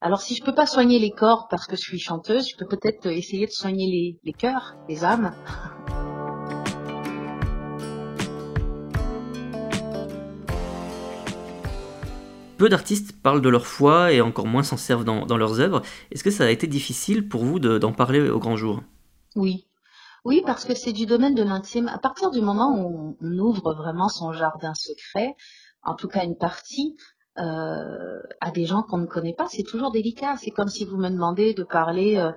Alors, 0.00 0.20
si 0.20 0.34
je 0.34 0.44
peux 0.44 0.54
pas 0.54 0.66
soigner 0.66 0.98
les 0.98 1.10
corps 1.10 1.48
parce 1.48 1.66
que 1.66 1.76
je 1.76 1.80
suis 1.80 1.98
chanteuse, 1.98 2.48
je 2.50 2.56
peux 2.56 2.66
peut-être 2.66 3.06
essayer 3.06 3.46
de 3.46 3.52
soigner 3.52 3.86
les, 3.86 4.18
les 4.24 4.32
cœurs, 4.32 4.76
les 4.88 5.04
âmes. 5.04 5.34
Peu 12.56 12.68
d'artistes 12.68 13.20
parlent 13.20 13.42
de 13.42 13.48
leur 13.48 13.66
foi 13.66 14.12
et 14.12 14.20
encore 14.20 14.46
moins 14.46 14.62
s'en 14.62 14.76
servent 14.76 15.04
dans, 15.04 15.36
leurs 15.36 15.60
œuvres. 15.60 15.82
Est-ce 16.10 16.22
que 16.22 16.30
ça 16.30 16.44
a 16.44 16.50
été 16.50 16.66
difficile 16.66 17.28
pour 17.28 17.44
vous 17.44 17.58
d'en 17.58 17.92
parler 17.92 18.28
au 18.28 18.38
grand 18.38 18.56
jour? 18.56 18.82
Oui. 19.34 19.66
Oui, 20.24 20.42
parce 20.46 20.64
que 20.64 20.74
c'est 20.74 20.92
du 20.92 21.04
domaine 21.04 21.34
de 21.34 21.42
l'intime. 21.42 21.88
À 21.88 21.98
partir 21.98 22.30
du 22.30 22.40
moment 22.40 22.78
où 22.78 23.16
on 23.20 23.38
ouvre 23.38 23.74
vraiment 23.74 24.08
son 24.08 24.32
jardin 24.32 24.72
secret, 24.74 25.34
en 25.82 25.94
tout 25.94 26.08
cas 26.08 26.24
une 26.24 26.38
partie, 26.38 26.96
euh, 27.36 28.20
à 28.40 28.52
des 28.52 28.64
gens 28.64 28.82
qu'on 28.82 28.98
ne 28.98 29.06
connaît 29.06 29.34
pas, 29.34 29.48
c'est 29.48 29.64
toujours 29.64 29.90
délicat. 29.90 30.36
C'est 30.36 30.52
comme 30.52 30.68
si 30.68 30.84
vous 30.84 30.96
me 30.96 31.10
demandez 31.10 31.52
de 31.52 31.64
parler 31.64 32.16
euh, 32.16 32.30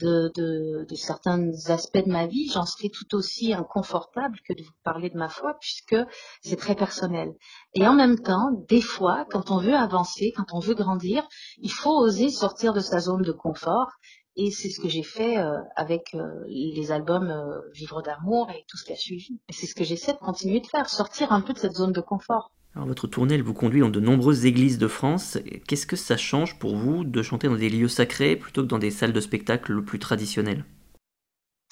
de, 0.00 0.30
de, 0.34 0.86
de, 0.88 0.94
certains 0.94 1.50
aspects 1.68 2.04
de 2.04 2.10
ma 2.10 2.26
vie, 2.26 2.50
j'en 2.52 2.66
serais 2.66 2.88
tout 2.88 3.14
aussi 3.14 3.52
inconfortable 3.52 4.38
que 4.46 4.52
de 4.52 4.62
vous 4.62 4.72
parler 4.82 5.10
de 5.10 5.16
ma 5.16 5.28
foi, 5.28 5.56
puisque 5.60 5.96
c'est 6.42 6.56
très 6.56 6.74
personnel. 6.74 7.32
Et 7.74 7.86
en 7.86 7.94
même 7.94 8.18
temps, 8.18 8.50
des 8.68 8.80
fois, 8.80 9.26
quand 9.30 9.50
on 9.50 9.58
veut 9.58 9.74
avancer, 9.74 10.32
quand 10.36 10.52
on 10.52 10.58
veut 10.58 10.74
grandir, 10.74 11.26
il 11.58 11.72
faut 11.72 11.96
oser 11.96 12.30
sortir 12.30 12.72
de 12.72 12.80
sa 12.80 12.98
zone 12.98 13.22
de 13.22 13.32
confort. 13.32 13.90
Et 14.36 14.50
c'est 14.50 14.68
ce 14.68 14.80
que 14.80 14.88
j'ai 14.88 15.04
fait 15.04 15.38
euh, 15.38 15.56
avec 15.76 16.16
les 16.48 16.90
albums 16.90 17.32
Vivre 17.72 18.02
d'amour 18.02 18.50
et 18.50 18.64
tout 18.68 18.76
ce 18.76 18.84
qui 18.84 18.92
a 18.92 18.96
suivi. 18.96 19.38
C'est 19.48 19.66
ce 19.66 19.76
que 19.76 19.84
j'essaie 19.84 20.12
de 20.12 20.18
continuer 20.18 20.60
de 20.60 20.66
faire, 20.66 20.88
sortir 20.88 21.32
un 21.32 21.40
peu 21.40 21.52
de 21.52 21.58
cette 21.58 21.74
zone 21.74 21.92
de 21.92 22.00
confort. 22.00 22.50
Alors, 22.74 22.86
votre 22.88 23.06
tournée, 23.06 23.34
elle 23.34 23.42
vous 23.42 23.54
conduit 23.54 23.80
dans 23.80 23.90
de 23.90 24.00
nombreuses 24.00 24.46
églises 24.46 24.78
de 24.78 24.88
France. 24.88 25.38
Qu'est-ce 25.66 25.86
que 25.86 25.96
ça 25.96 26.16
change 26.16 26.58
pour 26.58 26.76
vous 26.76 27.04
de 27.04 27.22
chanter 27.22 27.48
dans 27.48 27.56
des 27.56 27.70
lieux 27.70 27.88
sacrés 27.88 28.36
plutôt 28.36 28.62
que 28.62 28.68
dans 28.68 28.78
des 28.78 28.90
salles 28.90 29.12
de 29.12 29.20
spectacle 29.20 29.82
plus 29.82 29.98
traditionnelles? 29.98 30.64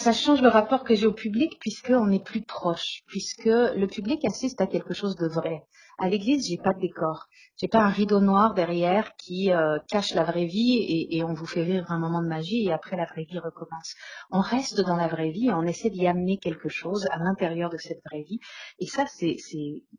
Ça 0.02 0.12
change 0.12 0.42
le 0.42 0.48
rapport 0.48 0.82
que 0.82 0.96
j'ai 0.96 1.06
au 1.06 1.12
public 1.12 1.58
puisqu'on 1.60 2.10
est 2.10 2.24
plus 2.24 2.42
proche, 2.42 3.02
puisque 3.06 3.44
le 3.44 3.86
public 3.86 4.24
assiste 4.24 4.60
à 4.60 4.66
quelque 4.66 4.94
chose 4.94 5.14
de 5.14 5.28
vrai. 5.28 5.62
À 5.98 6.08
l'église, 6.08 6.48
j'ai 6.48 6.56
pas 6.56 6.72
de 6.72 6.80
décor. 6.80 7.28
J'ai 7.56 7.68
pas 7.68 7.82
un 7.82 7.88
rideau 7.88 8.18
noir 8.18 8.54
derrière 8.54 9.14
qui 9.14 9.52
euh, 9.52 9.78
cache 9.88 10.12
la 10.14 10.24
vraie 10.24 10.46
vie 10.46 11.06
et, 11.08 11.22
on 11.22 11.34
vous 11.34 11.46
fait 11.46 11.62
vivre 11.62 11.92
un 11.92 12.00
moment 12.00 12.20
de 12.20 12.26
magie 12.26 12.64
et 12.64 12.72
après 12.72 12.96
la 12.96 13.04
vraie 13.04 13.22
vie 13.30 13.38
recommence. 13.38 13.94
On 14.32 14.40
reste 14.40 14.80
dans 14.80 14.96
la 14.96 15.06
vraie 15.06 15.30
vie 15.30 15.50
et 15.50 15.52
on 15.52 15.62
essaie 15.62 15.90
d'y 15.90 16.08
amener 16.08 16.38
quelque 16.38 16.68
chose 16.68 17.06
à 17.12 17.18
l'intérieur 17.18 17.70
de 17.70 17.76
cette 17.76 18.02
vraie 18.10 18.24
vie. 18.24 18.40
Et 18.80 18.86
ça, 18.86 19.04
c'est 19.06 19.36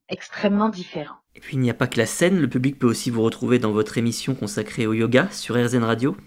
extrêmement 0.10 0.68
différent. 0.68 1.16
Et 1.36 1.40
puis 1.40 1.56
il 1.56 1.62
n'y 1.62 1.70
a 1.70 1.74
pas 1.74 1.88
que 1.88 1.98
la 1.98 2.06
scène, 2.06 2.42
le 2.42 2.50
public 2.50 2.78
peut 2.78 2.88
aussi 2.88 3.10
vous 3.10 3.22
retrouver 3.22 3.58
dans 3.58 3.72
votre 3.72 3.98
émission 3.98 4.36
consacrée 4.36 4.86
au 4.86 4.94
yoga 4.94 5.30
sur 5.32 5.56
RZN 5.56 5.84
Radio. 5.84 6.18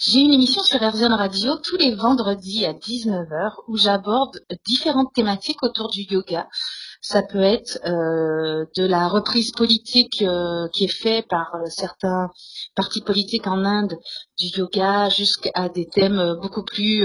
J'ai 0.00 0.20
une 0.20 0.32
émission 0.32 0.62
sur 0.62 0.78
RZN 0.80 1.12
Radio 1.12 1.56
tous 1.56 1.76
les 1.76 1.92
vendredis 1.92 2.64
à 2.64 2.72
19h 2.72 3.54
où 3.66 3.76
j'aborde 3.76 4.38
différentes 4.64 5.12
thématiques 5.12 5.60
autour 5.64 5.90
du 5.90 6.02
yoga. 6.02 6.46
ça 7.00 7.24
peut 7.24 7.42
être 7.42 7.80
euh, 7.84 8.64
de 8.76 8.86
la 8.86 9.08
reprise 9.08 9.50
politique 9.50 10.22
euh, 10.22 10.68
qui 10.72 10.84
est 10.84 11.02
faite 11.02 11.26
par 11.26 11.52
euh, 11.56 11.64
certains 11.66 12.30
partis 12.76 13.00
politiques 13.00 13.48
en 13.48 13.64
Inde 13.64 13.98
du 14.38 14.46
yoga 14.56 15.08
jusqu'à 15.08 15.68
des 15.68 15.86
thèmes 15.86 16.36
beaucoup 16.40 16.62
plus 16.62 17.04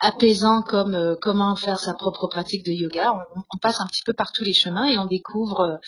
apaisants 0.00 0.62
comme 0.62 1.18
comment 1.20 1.56
faire 1.56 1.78
sa 1.78 1.92
propre 1.92 2.26
pratique 2.26 2.64
de 2.64 2.72
yoga. 2.72 3.12
On, 3.52 3.58
passe 3.58 3.82
un 3.82 3.86
petit 3.86 4.02
peu 4.02 4.14
par 4.14 4.32
tous 4.32 4.44
les 4.44 4.54
chemins 4.54 4.86
et 4.86 4.96
on 4.96 5.04
découvre 5.04 5.78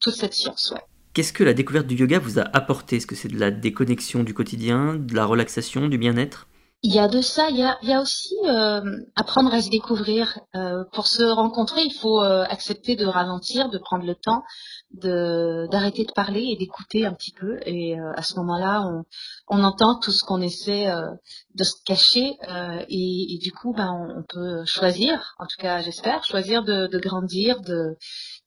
toute 0.00 0.14
cette 0.14 0.34
science. 0.34 0.74
Qu'est-ce 1.14 1.32
que 1.32 1.44
la 1.44 1.54
découverte 1.54 1.86
du 1.86 1.94
yoga 1.94 2.18
vous 2.18 2.40
a 2.40 2.42
apporté? 2.42 2.96
Est-ce 2.96 3.06
que 3.06 3.14
c'est 3.14 3.28
de 3.28 3.38
la 3.38 3.52
déconnexion 3.52 4.24
du 4.24 4.34
quotidien, 4.34 4.96
de 4.96 5.14
la 5.14 5.26
relaxation, 5.26 5.86
du 5.86 5.96
bien-être? 5.96 6.48
Il 6.82 6.92
y 6.92 6.98
a 6.98 7.06
de 7.06 7.20
ça, 7.22 7.50
il 7.50 7.56
y 7.56 7.62
a, 7.62 7.78
il 7.82 7.88
y 7.88 7.92
a 7.92 8.00
aussi 8.00 8.34
euh, 8.44 8.80
apprendre 9.14 9.54
à 9.54 9.62
se 9.62 9.70
découvrir. 9.70 10.40
Euh, 10.56 10.82
pour 10.92 11.06
se 11.06 11.22
rencontrer, 11.22 11.82
il 11.82 11.94
faut 11.94 12.20
euh, 12.20 12.42
accepter 12.42 12.96
de 12.96 13.06
ralentir, 13.06 13.70
de 13.70 13.78
prendre 13.78 14.04
le 14.04 14.16
temps, 14.16 14.42
de 14.90 15.68
d'arrêter 15.70 16.04
de 16.04 16.10
parler 16.12 16.48
et 16.50 16.56
d'écouter 16.56 17.06
un 17.06 17.14
petit 17.14 17.32
peu. 17.32 17.60
Et 17.64 17.96
à 17.96 18.22
ce 18.22 18.34
moment-là, 18.40 18.82
on, 18.84 19.04
on 19.46 19.62
entend 19.62 20.00
tout 20.00 20.10
ce 20.10 20.24
qu'on 20.24 20.42
essaie 20.42 20.92
de 21.54 21.64
se 21.64 21.74
cacher 21.86 22.36
et, 22.88 23.34
et, 23.34 23.38
du 23.38 23.52
coup, 23.52 23.72
ben, 23.72 23.90
on, 24.18 24.24
peut 24.28 24.64
choisir, 24.66 25.36
en 25.38 25.46
tout 25.46 25.56
cas 25.58 25.80
j'espère, 25.80 26.24
choisir 26.24 26.64
de, 26.64 26.88
de 26.88 26.98
grandir, 26.98 27.60
de, 27.62 27.96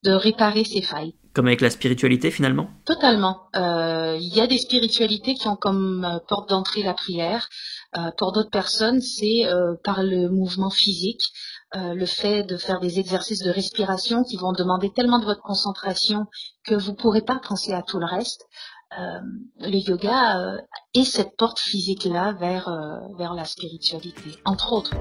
de 0.04 0.12
réparer 0.12 0.64
ses 0.64 0.82
failles. 0.82 1.16
Comme 1.38 1.46
avec 1.48 1.62
la 1.62 1.70
spiritualité 1.70 2.32
finalement? 2.32 2.68
Totalement. 2.84 3.44
Il 3.54 4.34
y 4.36 4.42
a 4.42 4.48
des 4.48 4.58
spiritualités 4.58 5.36
qui 5.36 5.48
ont 5.48 5.56
comme 5.56 6.20
porte 6.28 6.50
d'entrée 6.50 6.82
la 6.82 6.96
prière. 6.96 7.48
Euh, 7.96 8.12
pour 8.18 8.32
d'autres 8.32 8.50
personnes, 8.50 9.02
c'est 9.02 9.46
euh, 9.46 9.76
par 9.84 10.04
le 10.04 10.30
mouvement 10.30 10.70
physique, 10.70 11.22
euh, 11.76 11.94
le 11.94 12.06
fait 12.06 12.44
de 12.44 12.58
faire 12.58 12.80
des 12.80 13.00
exercices 13.00 13.44
de 13.44 13.50
respiration 13.50 14.24
qui 14.24 14.38
vont 14.38 14.52
demander 14.52 14.92
tellement 14.92 15.20
de 15.20 15.26
votre 15.26 15.42
concentration 15.42 16.26
que 16.66 16.76
vous 16.76 16.92
ne 16.92 16.98
pourrez 16.98 17.22
pas 17.22 17.40
penser 17.40 17.74
à 17.74 17.82
tout 17.82 18.00
le 18.00 18.06
reste. 18.06 18.46
le 19.60 19.78
yoga 19.90 20.58
est 20.94 21.04
cette 21.04 21.36
porte 21.38 21.60
physique-là 21.60 22.34
vers, 22.40 22.70
vers 23.18 23.34
la 23.34 23.46
spiritualité, 23.46 24.40
entre 24.46 24.74
autres. 24.74 24.92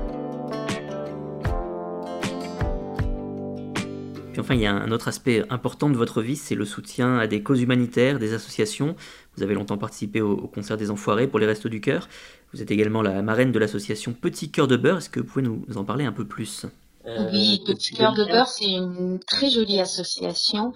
Enfin, 4.38 4.54
il 4.54 4.60
y 4.60 4.66
a 4.66 4.72
un 4.72 4.90
autre 4.90 5.08
aspect 5.08 5.44
important 5.50 5.88
de 5.90 5.96
votre 5.96 6.22
vie, 6.22 6.36
c'est 6.36 6.54
le 6.54 6.64
soutien 6.64 7.18
à 7.18 7.26
des 7.26 7.42
causes 7.42 7.62
humanitaires, 7.62 8.18
des 8.18 8.34
associations. 8.34 8.96
Vous 9.36 9.42
avez 9.42 9.54
longtemps 9.54 9.78
participé 9.78 10.20
au, 10.20 10.48
concert 10.48 10.76
des 10.76 10.90
Enfoirés 10.90 11.26
pour 11.26 11.38
les 11.38 11.46
Restos 11.46 11.68
du 11.68 11.80
Cœur. 11.80 12.08
Vous 12.52 12.62
êtes 12.62 12.70
également 12.70 13.02
la 13.02 13.22
marraine 13.22 13.52
de 13.52 13.58
l'association 13.58 14.12
Petit 14.12 14.50
Cœur 14.50 14.66
de 14.66 14.76
Beurre. 14.76 14.98
Est-ce 14.98 15.10
que 15.10 15.20
vous 15.20 15.26
pouvez 15.26 15.44
nous 15.44 15.64
en 15.76 15.84
parler 15.84 16.04
un 16.04 16.12
peu 16.12 16.26
plus? 16.26 16.66
Euh, 17.06 17.30
Oui, 17.32 17.62
Petit 17.66 17.94
Cœur 17.94 18.14
de 18.14 18.24
Beurre, 18.24 18.48
c'est 18.48 18.70
une 18.70 19.20
très 19.26 19.50
jolie 19.50 19.80
association 19.80 20.72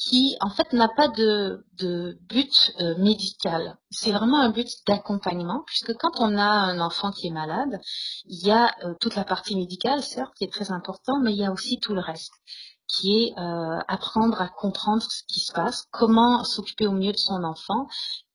qui, 0.00 0.36
en 0.40 0.48
fait, 0.48 0.72
n'a 0.72 0.88
pas 0.88 1.08
de, 1.08 1.62
but 2.28 2.72
euh, 2.80 2.96
médical. 2.98 3.76
C'est 3.90 4.12
vraiment 4.12 4.40
un 4.40 4.50
but 4.50 4.68
d'accompagnement, 4.86 5.62
puisque 5.66 5.92
quand 5.94 6.20
on 6.20 6.38
a 6.38 6.42
un 6.42 6.80
enfant 6.80 7.10
qui 7.10 7.26
est 7.26 7.32
malade, 7.32 7.78
il 8.24 8.46
y 8.46 8.50
a 8.50 8.70
euh, 8.84 8.94
toute 8.98 9.14
la 9.14 9.24
partie 9.24 9.56
médicale, 9.56 10.02
certes, 10.02 10.32
qui 10.38 10.44
est 10.44 10.52
très 10.52 10.72
importante, 10.72 11.18
mais 11.22 11.32
il 11.32 11.38
y 11.38 11.44
a 11.44 11.52
aussi 11.52 11.78
tout 11.80 11.94
le 11.94 12.00
reste 12.00 12.32
euh, 13.08 13.78
apprendre 13.88 14.40
à 14.40 14.48
comprendre 14.48 15.02
ce 15.02 15.22
qui 15.28 15.40
se 15.40 15.52
passe, 15.52 15.86
comment 15.90 16.44
s'occuper 16.44 16.86
au 16.86 16.92
mieux 16.92 17.12
de 17.12 17.18
son 17.18 17.44
enfant, 17.44 17.86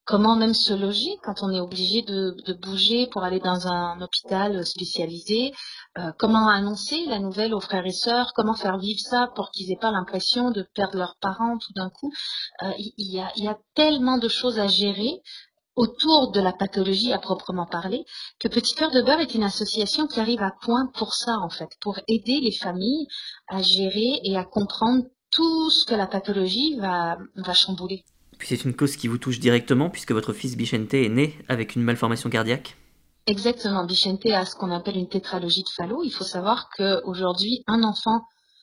comment 0.04 0.36
même 0.36 0.54
se 0.54 0.72
loger 0.72 1.18
quand 1.22 1.42
on 1.42 1.50
est 1.50 1.60
obligé 1.60 2.02
de, 2.02 2.52
bouger 2.62 3.08
pour 3.08 3.24
aller 3.24 3.40
dans 3.40 3.66
un 3.66 4.00
hôpital 4.00 4.64
spécialisé, 4.64 5.52
euh, 5.98 6.12
comment 6.18 6.48
annoncer 6.48 7.04
la 7.06 7.18
nouvelle 7.18 7.54
aux 7.54 7.60
frères 7.60 7.86
et 7.86 7.90
sœurs, 7.90 8.32
comment 8.34 8.54
faire 8.54 8.78
vivre 8.78 9.00
ça 9.00 9.28
pour 9.34 9.50
qu'ils 9.50 9.70
aient 9.72 9.78
pas 9.80 9.90
l'impression 9.90 10.50
de 10.50 10.62
perdre 10.74 10.96
leurs 10.96 11.16
parents 11.20 11.58
tout 11.58 11.72
d'un 11.74 11.90
coup. 11.90 12.12
Euh, 12.62 12.70
il 12.78 13.12
y 13.12 13.48
a 13.48 13.58
tellement 13.74 14.18
de 14.18 14.28
choses 14.28 14.58
à 14.58 14.68
gérer 14.68 15.22
autour 15.76 16.32
de 16.32 16.40
la 16.40 16.52
pathologie 16.52 17.12
à 17.12 17.18
proprement 17.18 17.66
parler, 17.66 18.04
que 18.40 18.48
Petit 18.48 18.74
Cœur 18.74 18.90
de 18.90 19.02
Beurre 19.02 19.20
est 19.20 19.34
une 19.34 19.44
association 19.44 20.06
qui 20.06 20.18
arrive 20.20 20.42
à 20.42 20.52
point 20.62 20.90
pour 20.94 21.14
ça, 21.14 21.38
en 21.38 21.50
fait, 21.50 21.68
pour 21.80 21.98
aider 22.08 22.40
les 22.40 22.52
familles 22.52 23.06
à 23.48 23.62
gérer 23.62 24.20
et 24.24 24.36
à 24.36 24.44
comprendre 24.44 25.04
tout 25.30 25.70
ce 25.70 25.84
que 25.84 25.94
la 25.94 26.06
pathologie 26.06 26.76
va, 26.78 27.18
va 27.36 27.52
chambouler. 27.52 28.04
Puis 28.38 28.48
c'est 28.48 28.64
une 28.64 28.74
cause 28.74 28.96
qui 28.96 29.08
vous 29.08 29.18
touche 29.18 29.38
directement, 29.38 29.90
puisque 29.90 30.12
votre 30.12 30.32
fils 30.32 30.56
Bichente 30.56 30.94
est 30.94 31.08
né 31.08 31.38
avec 31.48 31.76
une 31.76 31.82
malformation 31.82 32.30
cardiaque? 32.30 32.76
Exactement. 33.26 33.84
Bichente 33.84 34.26
a 34.26 34.44
ce 34.44 34.54
qu'on 34.54 34.70
appelle 34.70 34.96
une 34.96 35.08
tétralogie 35.08 35.62
de 35.62 35.68
Fallot. 35.68 36.02
Il 36.04 36.10
faut 36.10 36.24
savoir 36.24 36.68
qu'aujourd'hui, 36.76 37.64
un 37.66 37.82
enfant 37.82 38.22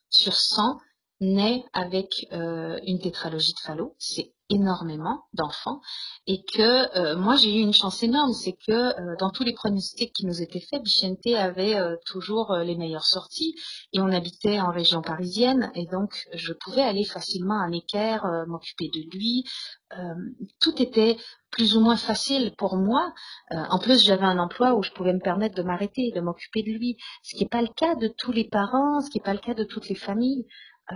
sur 0.10 0.34
100 0.34 0.79
naît 1.22 1.63
avec 1.74 2.27
euh, 2.32 2.77
une 2.86 3.00
tétralogie 3.00 3.53
de 3.53 3.60
Fallot. 3.60 3.96
C'est 3.98 4.32
énormément 4.50 5.25
d'enfants 5.33 5.81
et 6.27 6.43
que 6.43 6.97
euh, 6.97 7.17
moi 7.17 7.35
j'ai 7.35 7.55
eu 7.55 7.62
une 7.62 7.73
chance 7.73 8.03
énorme, 8.03 8.33
c'est 8.33 8.53
que 8.53 8.71
euh, 8.71 9.15
dans 9.19 9.29
tous 9.29 9.43
les 9.43 9.53
pronostics 9.53 10.13
qui 10.13 10.25
nous 10.25 10.41
étaient 10.41 10.59
faits, 10.59 10.83
Bichente 10.83 11.25
avait 11.35 11.79
toujours 12.05 12.55
les 12.57 12.75
meilleures 12.75 13.05
sorties 13.05 13.55
et 13.93 14.01
on 14.01 14.07
habitait 14.07 14.59
en 14.59 14.71
région 14.71 15.01
parisienne 15.01 15.71
et 15.75 15.85
donc 15.85 16.27
je 16.33 16.53
pouvais 16.53 16.81
aller 16.81 17.03
facilement 17.03 17.59
à 17.59 17.69
Necker, 17.69 18.19
m'occuper 18.47 18.89
de 18.93 19.09
lui. 19.15 19.45
tout 20.59 20.81
était 20.81 21.17
plus 21.51 21.75
ou 21.75 21.81
moins 21.81 21.97
facile 21.97 22.53
pour 22.57 22.77
moi. 22.77 23.13
en 23.51 23.79
plus, 23.79 24.03
j'avais 24.03 24.25
un 24.25 24.39
emploi 24.39 24.73
où 24.73 24.83
je 24.83 24.91
pouvais 24.91 25.13
me 25.13 25.19
permettre 25.19 25.55
de 25.55 25.63
m'arrêter, 25.63 26.12
de 26.12 26.21
m'occuper 26.21 26.63
de 26.63 26.71
lui, 26.71 26.97
ce 27.21 27.35
qui 27.35 27.43
n'est 27.43 27.50
pas 27.50 27.62
le 27.62 27.73
cas 27.75 27.95
de 27.95 28.07
tous 28.07 28.31
les 28.31 28.45
parents, 28.45 29.01
ce 29.01 29.09
qui 29.09 29.19
n'est 29.19 29.23
pas 29.23 29.33
le 29.33 29.39
cas 29.39 29.53
de 29.53 29.63
toutes 29.63 29.88
les 29.88 29.95
familles. 29.95 30.45
Euh, 30.91 30.95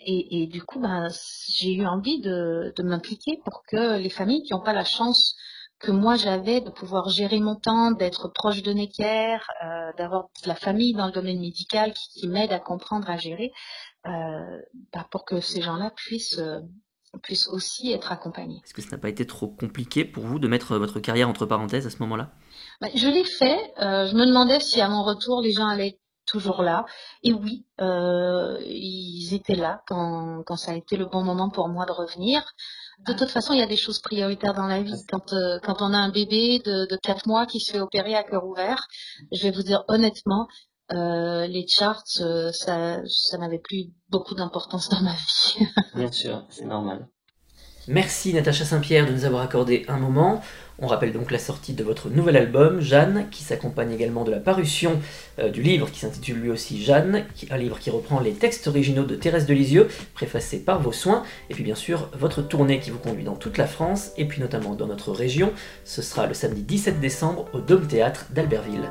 et, 0.00 0.46
du 0.46 0.62
coup, 0.62 0.80
ben, 0.80 1.08
j'ai 1.48 1.72
eu 1.72 1.86
envie 1.86 2.20
de, 2.20 2.72
m'impliquer 2.82 3.40
pour 3.44 3.62
que 3.66 3.98
les 3.98 4.10
familles 4.10 4.42
qui 4.42 4.52
n'ont 4.52 4.62
pas 4.62 4.72
la 4.72 4.84
chance 4.84 5.34
que 5.80 5.90
moi 5.90 6.14
j'avais 6.16 6.60
de 6.60 6.70
pouvoir 6.70 7.08
gérer 7.08 7.40
mon 7.40 7.56
temps, 7.56 7.90
d'être 7.90 8.28
proche 8.28 8.62
de 8.62 8.72
Necker, 8.72 9.38
euh, 9.64 9.92
d'avoir 9.98 10.28
la 10.46 10.54
famille 10.54 10.94
dans 10.94 11.06
le 11.06 11.12
domaine 11.12 11.40
médical 11.40 11.92
qui, 11.92 12.28
m'aide 12.28 12.52
à 12.52 12.60
comprendre, 12.60 13.10
à 13.10 13.16
gérer, 13.16 13.50
euh, 14.06 14.60
ben, 14.92 15.04
pour 15.10 15.24
que 15.24 15.40
ces 15.40 15.60
gens-là 15.62 15.90
puissent, 15.96 16.40
puissent 17.22 17.48
aussi 17.48 17.90
être 17.90 18.12
accompagnés. 18.12 18.60
Est-ce 18.64 18.72
que 18.72 18.82
ça 18.82 18.92
n'a 18.92 18.98
pas 18.98 19.08
été 19.08 19.26
trop 19.26 19.48
compliqué 19.48 20.04
pour 20.04 20.24
vous 20.24 20.38
de 20.38 20.46
mettre 20.46 20.78
votre 20.78 21.00
carrière 21.00 21.28
entre 21.28 21.44
parenthèses 21.44 21.86
à 21.86 21.90
ce 21.90 21.98
moment-là? 21.98 22.30
Ben, 22.80 22.90
Je 22.94 23.08
l'ai 23.08 23.24
fait. 23.24 23.58
je 23.78 24.14
me 24.14 24.26
demandais 24.26 24.60
si 24.60 24.80
à 24.80 24.88
mon 24.88 25.02
retour 25.02 25.42
les 25.42 25.50
gens 25.50 25.66
allaient 25.66 25.98
toujours 26.34 26.62
là. 26.62 26.84
Et 27.22 27.32
oui, 27.32 27.64
euh, 27.80 28.58
ils 28.66 29.32
étaient 29.34 29.54
là 29.54 29.82
quand, 29.86 30.42
quand 30.44 30.56
ça 30.56 30.72
a 30.72 30.74
été 30.74 30.96
le 30.96 31.06
bon 31.06 31.22
moment 31.22 31.48
pour 31.48 31.68
moi 31.68 31.86
de 31.86 31.92
revenir. 31.92 32.42
De 33.06 33.12
toute 33.12 33.30
façon, 33.30 33.52
il 33.52 33.60
y 33.60 33.62
a 33.62 33.66
des 33.66 33.76
choses 33.76 34.00
prioritaires 34.00 34.54
dans 34.54 34.66
la 34.66 34.82
vie. 34.82 35.00
Quand, 35.08 35.32
euh, 35.32 35.60
quand 35.62 35.80
on 35.80 35.92
a 35.92 35.98
un 35.98 36.10
bébé 36.10 36.58
de, 36.58 36.86
de 36.90 36.96
4 36.96 37.28
mois 37.28 37.46
qui 37.46 37.60
se 37.60 37.70
fait 37.72 37.80
opérer 37.80 38.16
à 38.16 38.24
cœur 38.24 38.44
ouvert, 38.44 38.86
je 39.30 39.42
vais 39.44 39.52
vous 39.52 39.62
dire 39.62 39.84
honnêtement, 39.86 40.48
euh, 40.92 41.46
les 41.46 41.66
charts, 41.68 42.02
ça, 42.06 42.52
ça 43.06 43.38
n'avait 43.38 43.60
plus 43.60 43.92
beaucoup 44.10 44.34
d'importance 44.34 44.88
dans 44.88 45.02
ma 45.02 45.14
vie. 45.14 45.66
Bien 45.94 46.10
sûr, 46.10 46.44
c'est 46.50 46.66
normal. 46.66 47.08
Merci 47.86 48.32
Natacha 48.32 48.64
Saint-Pierre 48.64 49.06
de 49.06 49.12
nous 49.12 49.26
avoir 49.26 49.42
accordé 49.42 49.84
un 49.88 49.98
moment. 49.98 50.42
On 50.78 50.86
rappelle 50.86 51.12
donc 51.12 51.30
la 51.30 51.38
sortie 51.38 51.74
de 51.74 51.84
votre 51.84 52.08
nouvel 52.08 52.36
album, 52.36 52.80
Jeanne, 52.80 53.26
qui 53.30 53.44
s'accompagne 53.44 53.92
également 53.92 54.24
de 54.24 54.30
la 54.30 54.40
parution 54.40 55.00
euh, 55.38 55.50
du 55.50 55.62
livre 55.62 55.90
qui 55.90 56.00
s'intitule 56.00 56.38
lui 56.38 56.50
aussi 56.50 56.82
Jeanne, 56.82 57.24
un 57.50 57.56
livre 57.58 57.78
qui 57.78 57.90
reprend 57.90 58.20
les 58.20 58.32
textes 58.32 58.68
originaux 58.68 59.04
de 59.04 59.14
Thérèse 59.14 59.46
de 59.46 59.52
Lisieux, 59.52 59.88
préfacés 60.14 60.60
par 60.60 60.80
vos 60.80 60.92
soins, 60.92 61.22
et 61.50 61.54
puis 61.54 61.62
bien 61.62 61.74
sûr 61.74 62.08
votre 62.18 62.40
tournée 62.40 62.80
qui 62.80 62.90
vous 62.90 62.98
conduit 62.98 63.24
dans 63.24 63.36
toute 63.36 63.58
la 63.58 63.66
France, 63.66 64.12
et 64.16 64.24
puis 64.24 64.40
notamment 64.40 64.74
dans 64.74 64.86
notre 64.86 65.12
région. 65.12 65.52
Ce 65.84 66.00
sera 66.00 66.26
le 66.26 66.34
samedi 66.34 66.62
17 66.62 67.00
décembre 67.00 67.46
au 67.52 67.60
Dôme 67.60 67.86
Théâtre 67.86 68.26
d'Albertville. 68.30 68.90